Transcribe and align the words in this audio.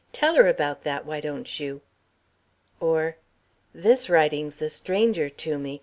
Tell 0.13 0.33
her 0.33 0.47
about 0.47 0.81
that, 0.83 1.05
why 1.05 1.21
don't 1.21 1.59
you?" 1.59 1.81
Or, 2.79 3.17
"This 3.71 4.09
Writing's 4.09 4.59
a 4.59 4.69
stranger 4.71 5.29
to 5.29 5.59
me. 5.59 5.79